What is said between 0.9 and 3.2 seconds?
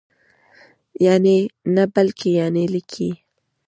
یعني نه بلکې یانې لیکئ!